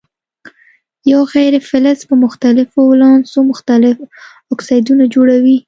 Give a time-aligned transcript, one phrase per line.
[1.11, 3.95] یو غیر فلز په مختلفو ولانسو مختلف
[4.53, 5.57] اکسایدونه جوړوي.